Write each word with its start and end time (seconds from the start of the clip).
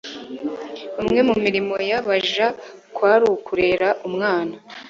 umwe 1.01 1.19
mu 1.27 1.35
mirimo 1.43 1.75
y'abaja 1.89 2.45
kwari 2.95 3.23
ukurera 3.37 3.89
abana 4.07 4.55